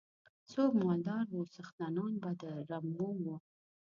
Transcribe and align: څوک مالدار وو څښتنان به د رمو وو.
څوک 0.51 0.71
مالدار 0.83 1.25
وو 1.29 1.49
څښتنان 1.53 2.13
به 2.21 2.31
د 2.41 2.43
رمو 2.69 3.09
وو. 3.23 3.35